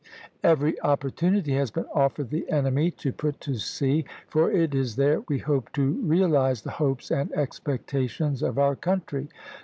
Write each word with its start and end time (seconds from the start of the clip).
Every 0.43 0.81
opportunity 0.81 1.53
has 1.53 1.69
been 1.69 1.85
offered 1.93 2.31
the 2.31 2.49
enemy 2.49 2.89
to 2.89 3.13
put 3.13 3.39
to 3.41 3.59
sea, 3.59 4.03
for 4.27 4.51
it 4.51 4.73
is 4.73 4.95
there 4.95 5.21
we 5.29 5.37
hope 5.37 5.71
to 5.73 5.91
realize 6.01 6.63
the 6.63 6.71
hopes 6.71 7.11
and 7.11 7.31
expectations 7.33 8.41
of 8.41 8.57
our 8.57 8.75
country." 8.75 9.29